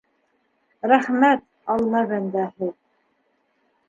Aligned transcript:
Рәхмәт, 0.91 1.45
алла 1.73 2.01
бәндәһе... 2.13 2.71